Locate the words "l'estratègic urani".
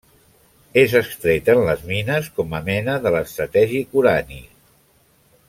3.17-4.43